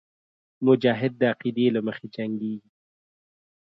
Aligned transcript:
مجاهد 0.65 1.11
د 1.17 1.21
عقیدې 1.33 1.67
له 1.75 1.79
مخې 1.87 2.05
جنګېږي. 2.15 2.69